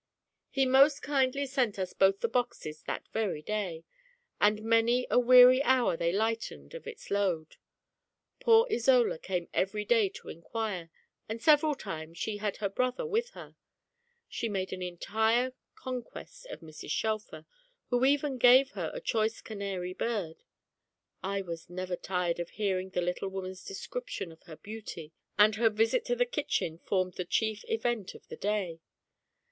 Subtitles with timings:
[0.49, 3.83] He most kindly sent us both the boxes that very day;
[4.39, 7.57] and many a weary hour they lightened of its load.
[8.39, 10.89] Poor Isola came every day to inquire,
[11.29, 13.55] and several times she had her brother with her.
[14.27, 16.89] She made an entire conquest of Mrs.
[16.89, 17.45] Shelfer,
[17.91, 20.41] who even gave her a choice canary bird.
[21.21, 25.69] I was never tired of hearing the little woman's description of her beauty, and her
[25.69, 28.79] visit to the kitchen formed the chief event of the day.